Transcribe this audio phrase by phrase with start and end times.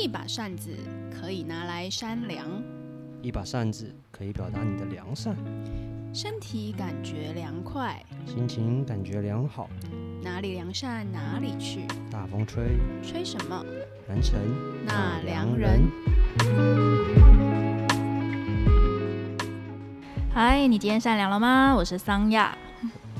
[0.00, 0.70] 一把扇子
[1.10, 2.46] 可以拿来扇凉，
[3.20, 5.34] 一把扇子可以表达你的良善，
[6.14, 9.68] 身体感觉凉快，心情感觉良好。
[10.22, 11.80] 哪里良善哪里去，
[12.12, 13.64] 大风吹，吹什么？
[14.06, 14.38] 南城
[14.86, 15.80] 那良人。
[20.32, 21.74] 嗨，你今天善良了吗？
[21.74, 22.56] 我是桑亚。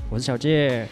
[0.09, 0.87] 我是小介。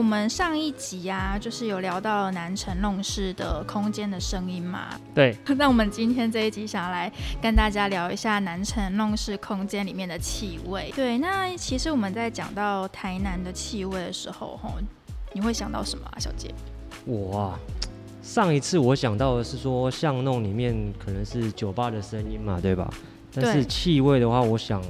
[0.00, 4.98] 嗨，我们上一集呀，就是有聊到南城弄室的空间的声音嘛。
[5.14, 5.36] 对。
[5.58, 7.12] 那我们今天这一集想要来
[7.42, 10.90] 跟大家聊一下南城弄室空间里面的气味。
[10.96, 14.70] 对，那其实我们在讲到台南的气味的时候，吼，
[15.34, 16.50] 你会想到什么啊，小杰？
[17.04, 17.60] 我啊，
[18.22, 22.90] 上一次我想到的是说巷弄里面可能是酒吧的声音嘛，对吧？
[23.34, 24.82] 但是气味的话，我想。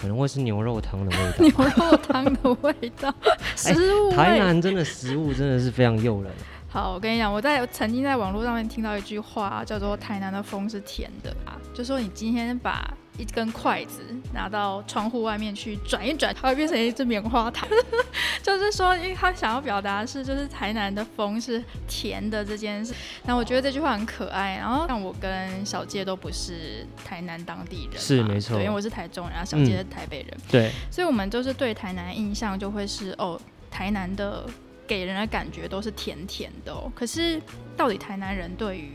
[0.00, 3.14] 可能会是牛肉汤的味道， 牛肉汤的味道，
[3.56, 4.10] 食物。
[4.12, 6.30] 台南真的食物真的是非常诱人。
[6.68, 12.92] 好，我跟你讲，我在曾经在网络上面听到一句话，叫做“台南的风是甜的”啊，就说你今天把。
[13.18, 14.02] 一根筷子
[14.34, 17.66] 拿到窗户外面去转一转， 它会变成一只棉花糖。
[18.44, 22.92] 就是说，因为他想要表达是，就是台南的风是甜的这件事。
[23.24, 24.58] 那我觉得这句话很可爱。
[24.58, 34.44] 然后像我跟小介都不是台南当地人，是没错，因为我是台中人，然后小介是台北人，对，所以我们就是对台南印象就会是哦，台南的
[34.86, 36.72] 给人的感觉都是甜甜的。
[36.72, 36.90] 哦。
[36.94, 37.40] 可是
[37.76, 38.92] 到底台南人对于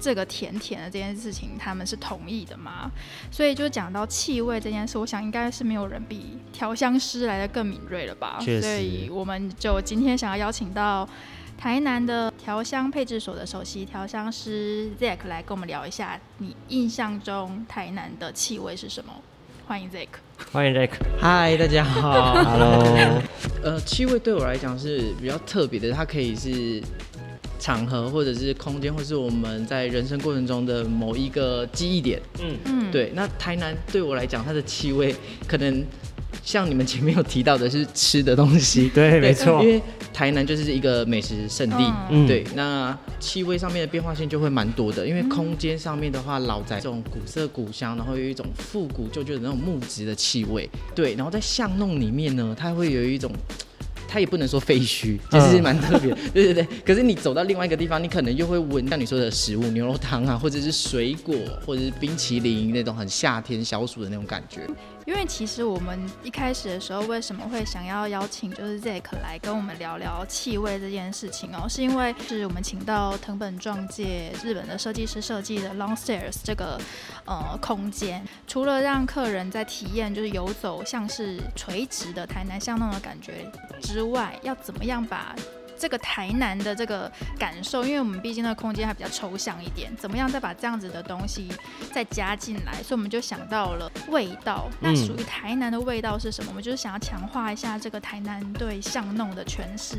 [0.00, 2.90] 这个甜甜的这件事情，他们是同意的吗？
[3.30, 8.38] 所以就讲到气味这件事，我想应该是没有人比调香师来的更敏锐了吧。
[8.40, 11.08] 所以我们就今天想要邀请到
[11.56, 19.14] 台南的调香配置所的首席调香师 Zack 来跟我们聊一下，你印象中台南的气味是什么？
[19.66, 20.08] 欢迎 Zack，
[20.52, 23.22] 欢迎 Zack，嗨，大家好，Hello。
[23.62, 26.82] 呃，气味对我来讲是比较特别的，它可以是。
[27.56, 32.20] 场合或者是空间，或是我们在人生过程中的某一个记忆点。
[32.42, 33.10] 嗯嗯，对。
[33.14, 35.16] 那台南对我来讲，它的气味
[35.46, 35.82] 可能
[36.42, 38.90] 像你们前面有提到的是吃的东西。
[38.90, 39.62] 对，没错。
[39.62, 39.80] 因为
[40.14, 41.92] 台南就是一个美食圣地。
[42.26, 45.06] 对，那气味上面的变化性就会蛮多的。
[45.06, 50.70] 因为空间上面的话，老宅这种古色古香，然后有一种复古旧旧的那种木质的气味。
[50.94, 53.30] 对，然后在巷弄里面呢，它会有一种。
[54.06, 56.14] 它也不能说废墟， 其实蛮特别。
[56.32, 61.34] 对对对，可是你走到另外一个地方，你可能又会闻到你说的食物，牛肉汤啊，或者是水果，
[61.66, 64.60] 或者是冰淇淋那种很夏天消暑的那种感觉。
[65.06, 76.80] 因为其实我们一开始的时候为什么会想要邀请就是 Zack 来跟我们聊聊气味这件事情哦，是因为是我们请到藤本壮介日本的设计师设计的 Long Stairs 这个
[77.26, 83.50] 呃空间，除了让客人在体验就是游走像是垂直的台南巷弄的感觉
[83.82, 85.36] 之外，要怎么样把
[85.84, 91.46] 这个台南的这个感受，因为我们毕竟那个空间还比较抽象一点，怎么样再把这样子的东西
[91.92, 92.72] 再加进来？
[92.82, 94.70] 所以我们就想到了味道。
[94.80, 96.52] 那属于台南的味道是什么？
[96.52, 99.98] 我们就是想要强化一下这个台南对巷弄的诠释。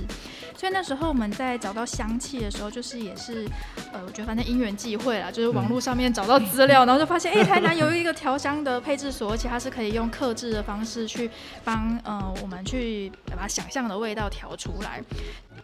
[0.58, 3.48] 所以那时候我们在找到香气的时候，就是也是
[3.94, 11.30] 呃，我觉得反正因缘际会啦，就是网络上面找到资料，然后就发现哎，台南有一个调香的配置所，而且它是可以用克制的方式去
[11.64, 15.00] 帮呃我们去把想象的味道调出来。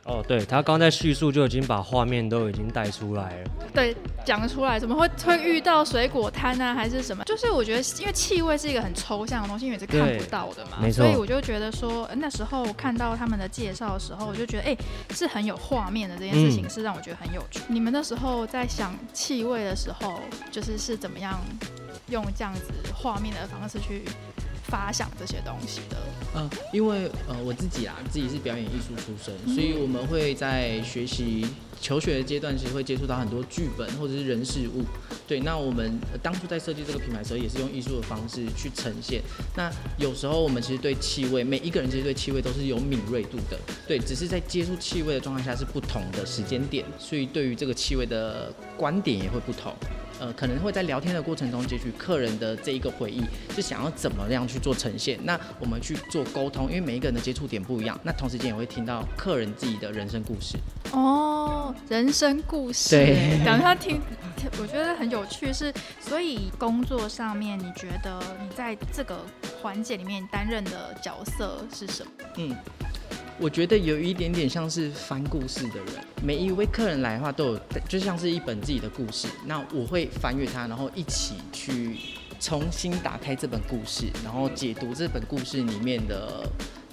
[0.03, 3.49] 哦，对他刚在叙述就已经把画面都已经带出来了。
[3.71, 3.95] 对，
[4.25, 6.73] 讲出来怎么会会遇到水果摊呢？
[6.73, 7.23] 还是什么？
[7.23, 10.79] 就是我觉得，因为气味是一个很抽象的东西，因为是看不到的嘛。
[10.81, 11.05] 没错。
[11.05, 14.77] 所以我就觉得说，那时候看到他们的介绍的时候，我就觉得，哎，
[15.11, 17.59] 是很有画面的这件事情，是让我觉得很有趣。
[17.67, 20.19] 你们那时候在想气味的时候，
[20.49, 21.39] 就是是怎么样
[22.09, 24.03] 用这样子画面的方式去？
[24.71, 25.97] 发想这些东西的，
[26.33, 31.45] 嗯，因为呃我自己啊，自己是表演艺术出身，所以我们会在学习
[31.81, 34.85] 求学的阶段，其实会接触到很多剧本或者是人事物。
[35.27, 39.21] 对，那我们当初在设计这个品牌的时候，也是用艺术的方式去呈现。
[39.57, 49.75] 那有时候我们其实对气味，每一个人其实对气味都是有敏锐度的，对，只是在接触气味的状态下是不同的时间点，所以对于这个气味的观点也会不同。
[50.21, 53.23] 呃，可能会在聊天的过程中截取客人的这一个回忆，
[53.55, 55.19] 是想要怎么样去做呈现。
[55.23, 57.99] 那我们去做沟通，因为每一个人的接触点不一样。
[58.03, 60.59] 那同时间也会听到客人自己的人生故事。
[60.91, 63.99] 哦，人生故事，对，等他听，
[64.61, 65.51] 我觉得很有趣。
[65.51, 69.25] 是，所以工作上面，你觉得你在这个
[69.59, 72.11] 环节里面担任的角色是什么？
[72.37, 72.55] 嗯。
[73.41, 77.59] 我觉得有一点点像是翻故事的人，每一位客人来的话都有，
[77.89, 79.27] 就像是一本自己的故事。
[79.47, 81.97] 那我会翻阅它，然后一起去
[82.39, 86.47] 重新打开这本故事，然后解读这本故事里面的。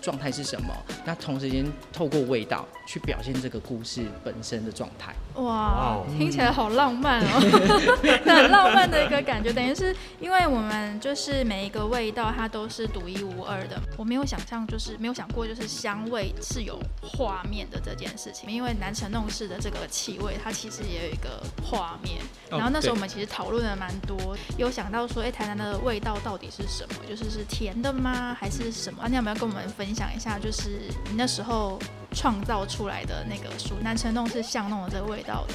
[0.08, 0.75] 状态是什么？
[1.05, 5.14] 那同时间透过味道去表现这个故事本身的状态。
[5.34, 7.38] 哇，听起来好浪漫哦，
[8.25, 9.52] 很浪漫的一个感觉。
[9.52, 13.78] 等于是因为我们就是每一个味道它都是独一无二的。
[13.99, 18.50] 我没有想象，就是没有想过，就是香味是有画面的这件事情。
[18.50, 22.19] 因为南城弄式的这个气味，它其实也有一个画面。
[22.50, 27.04] 然后那时候我们其实讨论了蛮多，有想到说，哎，台南的味道到底是什么？
[27.06, 28.34] 就是是甜的吗？
[28.40, 29.02] 还是什么？
[29.02, 30.38] 啊你有没有跟我们分享讲一下？
[30.38, 31.78] 就是你那时候。
[32.14, 35.54] 创造出来的那个书，南城弄是巷弄的这个味道的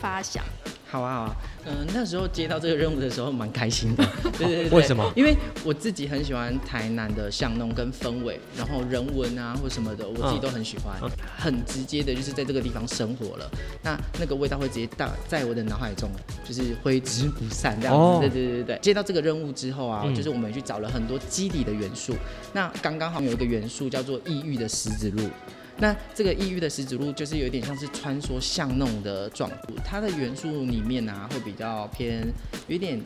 [0.00, 0.44] 发想。
[0.92, 4.06] 好啊，好啊，嗯，那时候接到这个任务的时候蛮开心的。
[4.36, 4.78] 对对对。
[4.78, 5.10] 为什么？
[5.16, 5.34] 因为
[5.64, 10.94] 我自己很喜欢台南的巷弄跟氛围，然后人文啊或什么的，我自己都很喜欢。
[11.38, 13.50] 很直接的，就是在这个地方生活了，
[13.82, 16.10] 那那个味道会直接到在我的脑海中，
[16.44, 18.20] 就是挥之不散这样子。
[18.20, 18.78] 对对对对对。
[18.82, 22.12] 接到这个任务之后啊，就是我们去找了很多基底的元素。
[22.52, 25.22] 那刚刚好有一个元素叫做异域的十字路。
[25.78, 32.26] 那这个异域的石子路就是有点像是穿梭巷弄的状态，它的元素里面啊会比较偏
[32.68, 33.00] 有一点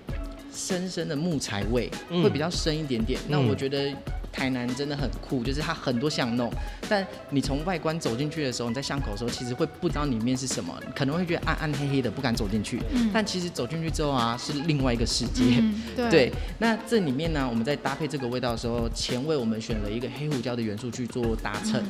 [0.53, 3.21] 深深的木材味，会比较深一点点。
[3.29, 3.93] 那我觉得。
[4.33, 6.53] 台南真的很酷，就是它很多巷弄，
[6.91, 12.79] 但你从外观走进去的时候，你在巷口的时候，其实会不知道里面是什么，可能会觉得暗暗黑黑的，不敢走进去。
[12.93, 13.11] 嗯。
[13.15, 15.43] 但其实走进去之后啊，是另外一个世界。
[15.97, 16.11] 对。
[16.11, 16.33] 对。
[16.59, 21.83] 那这里面呢，我们在搭配这个味道的时候，前味我们选了一个黑胡椒的元素去做搭衬。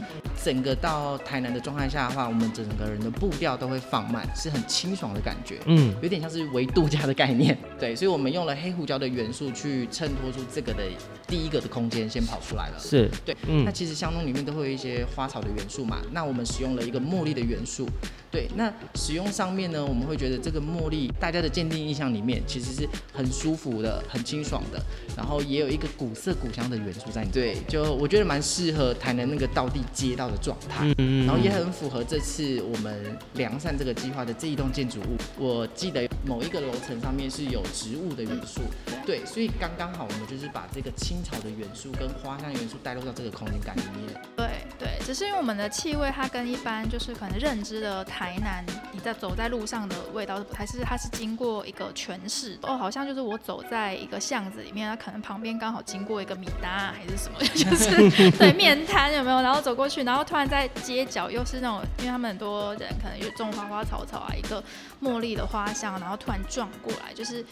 [0.43, 5.59] 整个到台南的状态下的话，我们整个人的步调都会放慢，是很清爽的感觉。
[5.67, 5.94] 嗯。
[6.00, 7.59] 有点像是为度假的概念。
[7.79, 7.94] 对。
[7.94, 10.85] 所以我们用了黑胡椒的元素去衬托出这个的
[11.27, 12.41] 第一个的空间，先跑。
[12.47, 17.88] 出来了，是对，嗯，那其实香浓里面都会有一些花草的元素嘛，那我们使用了一个茉莉的元素，
[18.37, 24.79] 对，那使用上面呢，我们会觉得这个茉莉，大家的鉴定印象里面其实是很舒服的，很清爽的，
[25.17, 38.61] 然后也有一个古色古香的元素在里面，对，就我觉得蛮适合台南那个道地街道的状态，嗯然后也很符合这次我们良善这个计划的这一栋建筑物，我记得某一个楼层上面是有植物的元素，
[39.06, 44.21] 对，所以刚刚好我们就是把这个青草的元素跟花香元素带入到这个空间感里面。
[44.37, 44.47] 对
[44.79, 59.40] 对，只是因为我们的气味它跟一般就是可能认知的台台南你在走在路上的味道是不太是，它是经过一个诠释哦，好像就是我走在一个巷子里面，它可能旁边刚好经过一个米达还是什么， 就是对面摊有没有？
[59.40, 64.61] 然后走过去，然后突然在街角又是那种，因为他们很多人可能有种花花草草啊，一个
[65.00, 67.44] 茉莉的花香，然后突然撞过来，就是。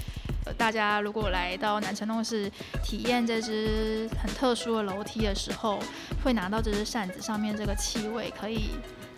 [0.58, 5.78] 大家如果来到南城弄是体验这只很特殊的楼梯的时候，
[6.22, 8.68] 会拿到这只扇子上面这个气味，可以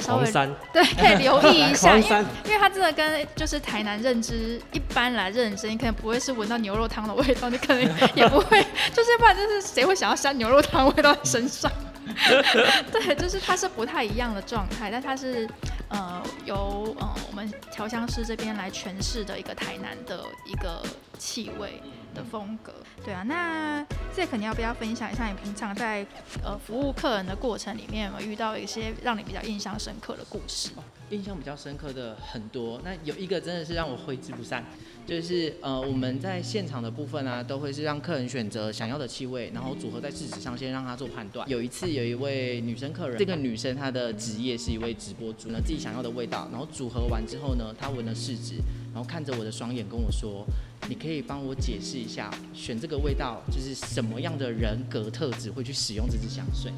[0.01, 0.33] 稍微
[0.73, 7.83] 对， 可以留意一下，因为因为它真的跟就是台南认知一般来认知，你可能不会是闻到牛肉汤的味道，你可能
[8.15, 8.65] 也不会，
[8.95, 11.71] 就是不然就是谁会想要香牛肉汤味道在身上？
[12.93, 15.49] 对，就是它是不太一样的状态，但它是
[15.89, 20.81] 呃由呃我们调香师这边来诠释的一个台南的一个
[21.19, 21.83] 气味
[22.17, 22.73] 的风格。
[23.05, 23.85] 对啊，那
[24.15, 26.05] 这肯定要不要分享一下你平常在
[26.43, 30.71] 呃服务客人的过程里面有没有遇到一些让你比较印象深刻的故事？
[31.11, 34.65] 印象比较深刻的很多，那有一个真的是让我挥之不散。
[35.07, 41.49] 就是呃，我们在现场的部分啊，都会是让客人选择想要的气味，然后组合在试纸上，先让他做判断。
[41.49, 48.57] 有一次有一位女生客人，这个女生她的职业是一位直播主，那自己想要的味道，然后组合完之后呢，她闻了试纸，
[48.93, 50.45] 然后看着我的双眼跟我说
[50.91, 56.73] ：“你可以帮我解释一下，选这个味道就是什么样的人格特质会去使用这支香水？”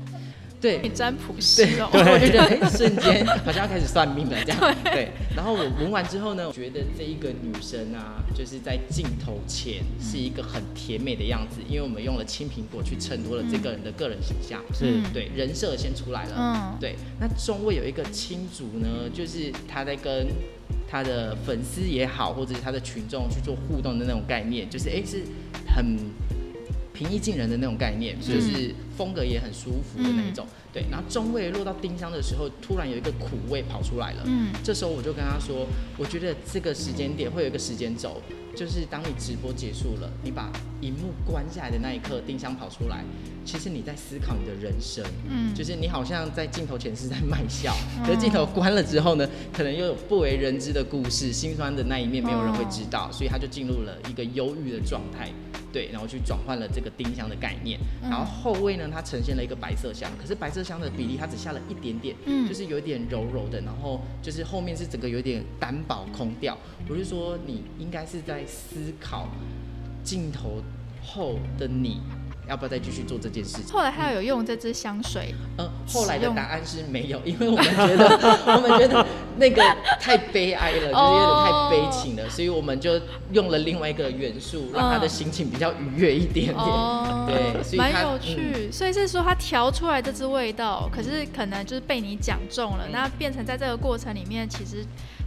[0.61, 4.77] 对，占卜师哦，对，我就觉得瞬间 好像要开始算命了这样。
[4.85, 16.35] 对，然后我闻完之后呢，我觉得这一个女生啊，就是在镜头前是一个很甜美的样子，因为我们用了青苹果去衬托了这个人的个人形象，是对人设先出来了。
[16.37, 16.97] 嗯，对。
[17.21, 20.27] 那中位有一个青竹呢，就是他在跟
[20.91, 25.23] 他的粉丝也好，或者是他的群众去做互动的那种概念，就是哎是
[25.73, 25.97] 很。
[26.99, 30.45] 平易近人的那种概念，就是风格也很舒服的那一种。
[30.73, 34.23] 对，然后中味落到丁香的时候，突然有一个苦味跑出来了。
[34.27, 35.65] 嗯，这时候我就跟他说，
[35.97, 38.21] 我觉得这个时间点会有一个时间轴，
[38.57, 40.51] 就是当你直播结束了，你把
[40.81, 43.05] 荧幕关下来的那一刻，丁香跑出来，
[43.45, 45.05] 其实你在思考你的人生。
[45.31, 47.73] 嗯，就是你好像在镜头前是在卖笑，
[48.05, 55.31] 可是镜头关了之后呢，可能又有不为人知的故事，心酸的那一面没有人会知道，所以他就进入了一个忧郁的状态。
[55.73, 66.57] 对，然后去转换了这个丁香的概念，然后后味呢，它呈现了一个白色香，可是白色香的比例它只下了一点点，嗯，就是有点柔柔的，然后就是后面是整个有点单薄空调。
[66.89, 69.29] 我是说，你应该是在思考
[70.03, 70.63] 镜头
[71.03, 72.01] 后的你
[72.49, 73.73] 要不要再继续做这件事情。
[73.73, 78.09] 后来他有用这支香水，嗯，后来的答案是没有，因为我们觉得
[78.57, 79.63] 我们觉得那个
[80.01, 83.01] 太悲哀了， 就是有点太悲情了，所以我们就
[83.33, 86.57] 用了另外一个元素，让他的心情比较愉悦一点点。
[86.57, 88.71] 哦，对所以它蛮有趣。
[88.73, 94.85] 所以是说他调出来这支味道，可是可能就是被你讲中了，嗯那变成在这个过程里面，其实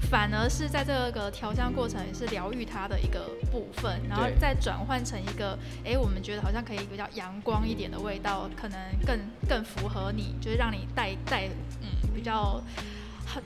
[0.09, 11.47] 反而是在这个调香过程也是疗愈他的一个部分，然后再转换成一个，哎，我们觉得好像可以比较阳光一点的味道，可能更更符合你，就是让你带带
[11.81, 12.61] 嗯比较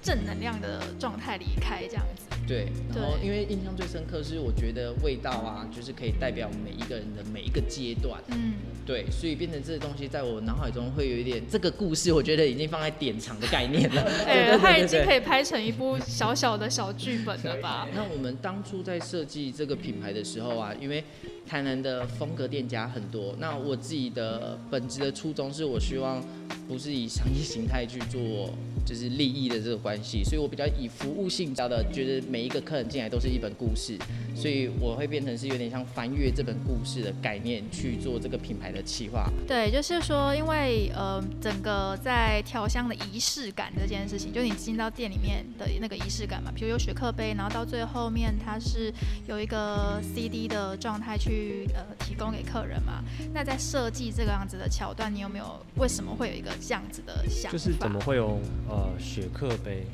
[0.02, 2.24] 正能量的状态离开这样子。
[2.48, 8.22] 对，然后因为印象最深刻是，我觉得味道啊，就是可以代表每一个人的每一个阶段。
[8.28, 8.54] 嗯，
[8.86, 14.02] 对，所以变成这个东西在我脑海中会有一点这个故事，我觉得已经放在典藏的概念了。
[14.28, 15.16] 哎、对它已经可。
[15.16, 17.88] 以拍成一部小小的小剧本了吧？
[17.96, 21.04] 那我们当初在设计这个品牌的时候啊，因为
[21.48, 26.24] 台南的风格店家很多，那我自己的本质的初衷是我希望
[26.68, 28.50] 不是以商业形态去做
[28.86, 33.98] 就是利益的这个关系，所以我比较以服务性质的，觉得每一个客人进来都是一本故事，
[34.36, 39.28] 所以我会变成是有点像翻阅这本故事的概念去做这个品牌的企划。
[39.48, 48.94] 对，就是说，因为呃，整个在调香的仪式感这件事情，就你进到店里面的那个仪式感嘛，比如有雪克杯，然后到最后面它是
[49.28, 53.04] 有一个 CD 的状态去去呃提供给客人嘛。
[53.34, 57.58] 那在设计这个样子的桥段，你有没有为什么会有一个这样子的想法？
[57.58, 58.40] 就是怎么会有
[58.70, 59.86] 呃雪克杯？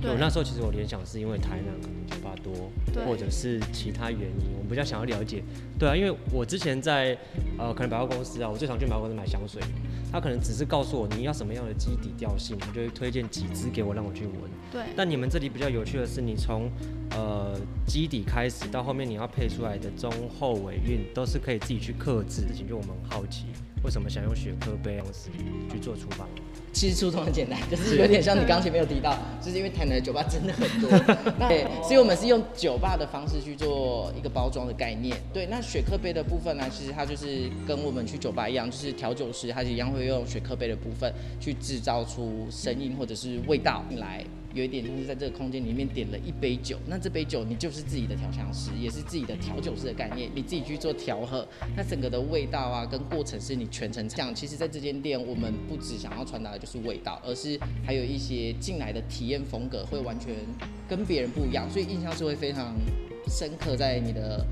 [0.00, 2.70] 对我那时候其实我联想是因为台南可能酒吧多，
[3.04, 5.42] 或者是其他原因，我比较想要了解。
[5.78, 7.16] 对啊，因为我之前在
[7.58, 9.60] 呃可能百货公司啊，我最常去百货公司买香水，
[10.12, 14.34] 他可能只是告诉我你要什么样的基底调性，他就会推荐几支给我让我去闻。
[14.70, 16.70] 对但你们这里比较有趣的是，你从
[17.10, 23.46] 呃基底开始到后面你要配出来的中后尾韵都是可以自己去克制的，就我们很好奇
[23.82, 25.30] 为什么想用雪克杯方式
[25.72, 26.28] 去做出版。
[26.76, 30.90] 其实初衷很简单， 就是有点像你刚前面有提到，就是因为台南的酒吧真的很多，
[31.40, 35.16] 那对，所以我们是用酒吧的方式去做一个包装的概念。
[35.32, 44.22] 对，那雪克杯的部分呢，其实它就是跟我们去酒吧一样，就是调酒师他一样会用雪克杯的部分去制造出声音或者是味道来。
[44.56, 51.46] 有一点就是在这个空间里面点了一杯酒，那这杯酒你就是自己的调香师，也是自己的调酒师的概念，你自己去做调和，
[51.76, 54.34] 那整个的味道啊跟过程是你全程这样。
[54.34, 60.34] 其实，在这间店，我们不只想要传达的就是味道，而是还有一些进来的体验风格会完全
[60.88, 62.74] 跟别人不一样，所以印象是会非常
[63.28, 64.42] 深刻在你的。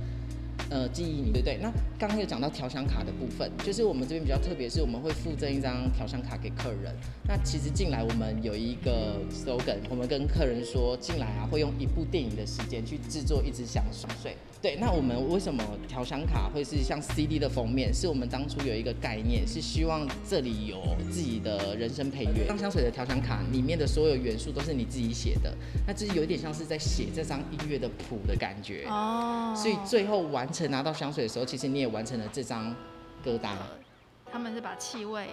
[0.71, 1.59] 呃，记忆里对不对？
[1.63, 6.95] 那刚刚有讲到调香卡的部分，就是我们这边比较特别，是我们会附赠一张调香卡给客人。
[7.29, 14.37] 那其实进来我们有一个 slogan，我们跟客人说，进来啊会用一部电影的时间去制作一支香水。
[14.65, 17.93] 对，那我们为什么调香卡会是像 CD 的封面？
[17.93, 20.79] 是我们当初有一个概念，是希望这里有
[21.11, 22.47] 自己的人生配乐。
[22.49, 25.55] 当香水的调香卡里面的所有元素都是你自己写的，
[25.87, 28.87] 那这有点像是在写这张音乐的谱的感觉。
[28.89, 32.75] 哦，所以最后完成拿到香水的时候，其实你也完成了这张
[33.23, 33.55] 歌单。
[34.33, 35.27] 他们是把气味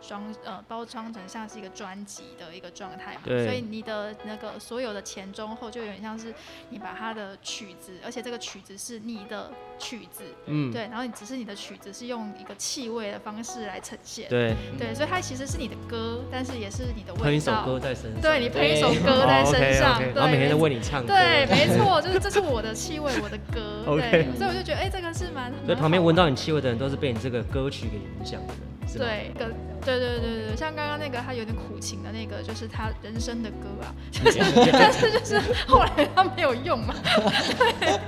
[0.00, 6.32] 装呃包装成像是一个专辑的一个状态嘛，对所以你的那个所有的前中后就有点像是
[6.70, 18.20] 你把它的曲子，而且这个曲子是你的曲子，嗯，对，然后你只是你的曲子是用一个气味的方式来呈现，对，对，所以它其实是你的歌，但是也是你的味道喷一首歌在身上。
[18.20, 21.12] 对你喷一首歌在哦身上对，每天都为你唱歌。
[21.12, 28.98] 对，没错，就是这是我的气味，我的歌 对，所以我就觉得哎、这个是蛮，所以旁边闻到你气味的人都是被你这个歌曲给影响的人，是？
[28.98, 29.46] 对，个
[29.84, 34.38] 对对对对，像刚刚那个他有点苦情的那个，就是他人生的歌啊，就是
[34.72, 37.98] 但是就是后来他没有用嘛，对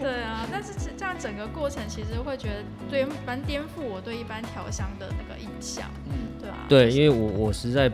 [0.00, 2.54] 对啊，但是这样整个过程其实会觉得
[2.90, 7.90] 对蛮颠覆我对一般调香的那个印象，嗯，对啊，对，就是因为我我实在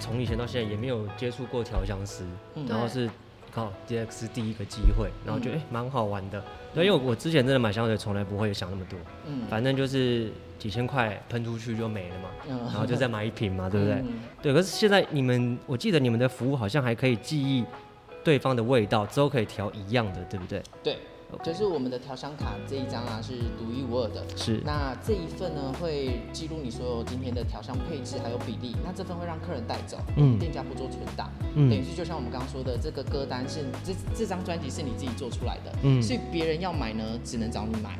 [0.00, 2.66] 从以前到现在也没有接触过调香师，嗯。
[2.68, 3.08] 然后是
[3.54, 6.42] 靠 DX 第一个机会，然后觉得嗯哎蛮、好玩的。
[6.74, 13.94] 对，因为我之前真的买香水从来不会想那么多，嗯反正就是几千块喷出去就没了嘛，嗯然后就再买一瓶嘛， 对不对？
[13.96, 17.64] 嗯对，可是现在你们，我记得你们的服务好像还可以记忆
[18.24, 20.62] 对方的味道，之后可以调一样的，对不对？
[20.82, 20.98] 对，
[21.34, 24.24] OK 就是我们的调香卡这一张啊是独一无二的。
[24.36, 28.74] 是，那这一份呢，会记录你所有今天的调香配置还有比例。
[28.84, 31.30] 那这份会让客人带走，嗯店家不做存档。
[31.54, 37.98] 嗯等于嗯是就像我们刚刚说的，这个歌单是这这张专辑是你自己做出来的，嗯所以别人要买呢，只能找你买。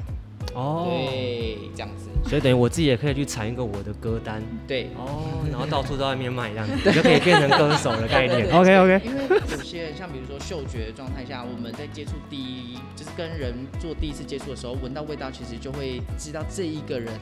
[0.55, 4.89] 哦，对，这样子，所以等于我自己也可以去产一个我的歌单，对。
[4.97, 8.51] 哦，然后到处在外面卖这样子， 你就可以变成歌手的概念。
[8.53, 17.13] OK OK，因为有些人像比如说嗅觉的状态下，我们在接触第一，就是跟人做第一次接触的时候，闻到味道，其实就会知道这一个人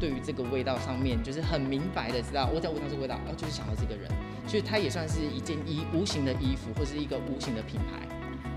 [0.00, 4.10] 对于这个味道上面，就是很明白的知道，我只要闻到这个味道，哦，就是想到这个人，
[4.46, 8.06] 所以它也算是一件衣无形的衣服，或是一个无形的品牌。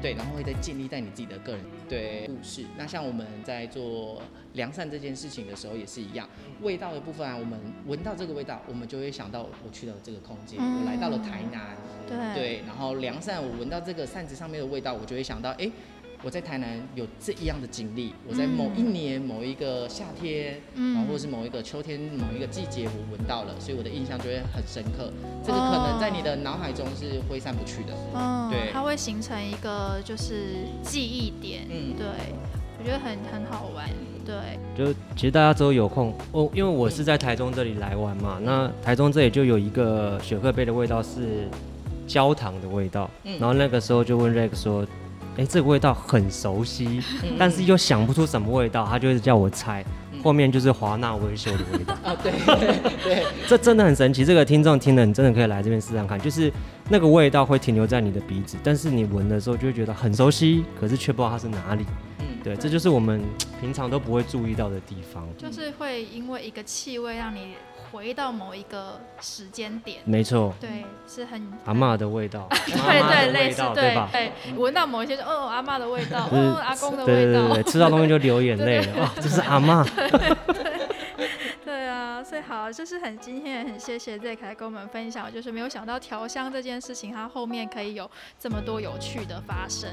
[0.03, 2.65] 对，然后会再建立在你自己的个人对故事。
[2.77, 6.27] 那像我们在做良善这件事情的时候也是一样，
[6.61, 7.57] 味道的部分啊，我们
[7.87, 15.71] 闻到这个味道，我们就会想到我去了这个空间，我来到了台南，对对，然后良善，我闻到这个扇子上面的味道，我就会想到，哎，
[16.23, 20.95] 我在台南有这一样的经历，我在某一年某一个夏天，嗯。
[20.95, 25.11] 然后或者是某一个秋天某一个季节，我闻到了，所以我的印象就会很深刻。
[25.45, 27.93] 这个可能在你的脑海中是挥散不去的。
[28.15, 28.71] 嗯，对。
[28.71, 31.93] 它会形成一个就是记忆点，嗯。
[31.97, 32.07] 对，
[32.79, 33.89] 我觉得很很好玩，
[34.25, 41.49] 对，就其实大家都有空哦，因为我是在台中这里来玩嘛，那台中这里就有一个雪克杯的味道是
[42.07, 43.37] 焦糖的味道，嗯。
[43.39, 44.85] 然后那个时候就问 Rex 说，
[45.37, 51.93] 哎，这个味道很熟悉，嗯 但是又想不出什么味道，他就会叫我猜，嗯后面就是华纳维修的味道。
[52.05, 52.31] 啊，对
[53.03, 56.51] 对，这真的很神奇，这个听众听了，你真的可以来这边试试看，就是
[56.89, 61.85] 那个味道会停留在你的鼻子，但是你闻的时候就会觉得很熟悉，可是却不知道它是哪里。
[62.19, 63.21] 嗯，对，这就是我们
[63.59, 65.27] 平常都不会注意到的地方。
[65.37, 67.55] 就是会因为一个气味让你
[67.93, 74.09] 回到某一个时间点，没错，对，是很阿嬷的味道， 对妈妈对类似对吧？
[74.11, 77.61] 对，闻到某一些就哦阿妈的味道，哦阿公的味道。
[77.61, 79.13] 吃到东西就流眼泪了啊！
[79.17, 79.87] 这是阿嬷。
[81.63, 88.09] 对啊，所以好，就是很今天也很谢谢 Zack 来跟我们分享，就是没有想到调香这件事情，它后面可以有
[88.39, 89.89] 这么多有趣的发生，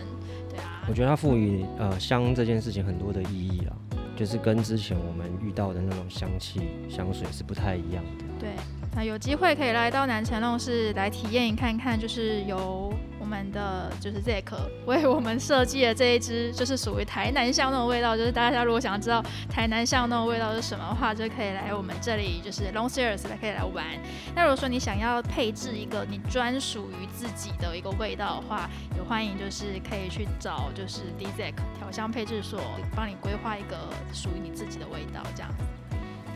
[0.49, 0.83] 对啊。
[0.88, 3.73] 我，觉得它赋予呃香这件事情很多的意义啦，
[4.21, 6.61] 就是跟之前我们遇到的那种香气
[6.91, 8.25] 香水是不太一样的。
[8.39, 8.50] 对，
[8.95, 12.93] 那有机会可以来到南城弄市来体验一看看，就是由
[13.30, 14.52] 们的就是 Zack
[14.87, 18.16] 为我们设计的这一支，就是属于台南巷弄的味道。
[18.16, 23.87] 就是大家如果想知道台南巷弄的味道是什么的话，就可以来我们这里，就是 Long Series 来可以来玩。
[24.34, 32.60] 那如果说你想要配置一个你专属于自己的一个味道的话，也欢迎就是可以去找就是 D Zack 调香配置所，
[32.97, 33.76] 帮你规划一个
[34.12, 35.50] 属于你自己的味道，这样。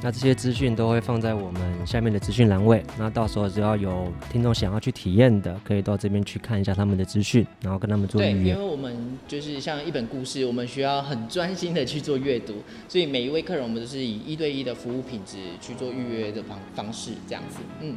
[0.05, 8.62] 那这些资讯都会放在我们下面的资讯栏位，那到时候只要有听众想要去体验的，可以到这边去看一下他们的资讯，然后跟他们做对，预约因为。
[8.62, 8.95] 我们
[9.27, 17.61] 就是像一本故事，我们需要很专心的去做阅读，所以每一位客人我们都是以一对一的服务品质去做预约的方方式，这样子。
[17.81, 17.97] 嗯，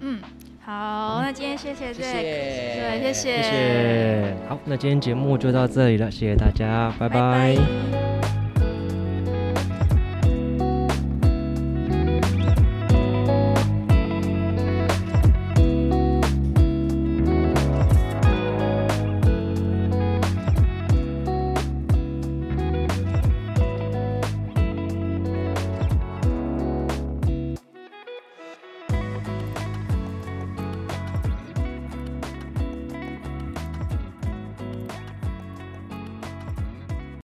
[0.00, 0.20] 嗯，
[0.60, 4.36] 好，那今天谢谢谢 Zack，谢，对，谢谢，谢谢。
[4.48, 7.20] 好，那今天节目就到这里了，谢谢大家，拜拜
[7.52, 8.17] 拜